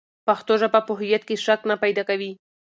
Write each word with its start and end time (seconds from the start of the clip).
پښتو 0.27 0.53
ژبه 0.61 0.79
په 0.87 0.91
هویت 0.99 1.23
کې 1.27 1.35
شک 1.45 1.59
نه 1.69 1.75
پیدا 1.83 2.03
کوي. 2.09 2.31